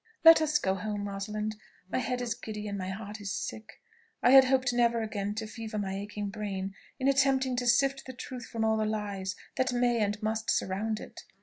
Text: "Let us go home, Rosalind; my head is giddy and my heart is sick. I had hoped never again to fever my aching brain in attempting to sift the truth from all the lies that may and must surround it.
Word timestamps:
"Let 0.23 0.41
us 0.41 0.57
go 0.57 0.73
home, 0.73 1.07
Rosalind; 1.07 1.57
my 1.91 1.99
head 1.99 2.21
is 2.23 2.33
giddy 2.33 2.67
and 2.67 2.75
my 2.75 2.89
heart 2.89 3.21
is 3.21 3.31
sick. 3.31 3.79
I 4.23 4.31
had 4.31 4.45
hoped 4.45 4.73
never 4.73 5.03
again 5.03 5.35
to 5.35 5.45
fever 5.45 5.77
my 5.77 5.93
aching 5.93 6.29
brain 6.31 6.73
in 6.97 7.07
attempting 7.07 7.55
to 7.57 7.67
sift 7.67 8.07
the 8.07 8.13
truth 8.13 8.47
from 8.47 8.65
all 8.65 8.77
the 8.77 8.85
lies 8.87 9.35
that 9.57 9.71
may 9.71 9.99
and 10.01 10.19
must 10.23 10.49
surround 10.49 10.99
it. 10.99 11.21